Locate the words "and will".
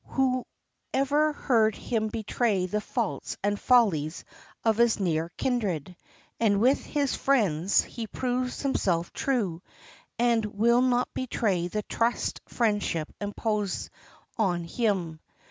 10.17-10.81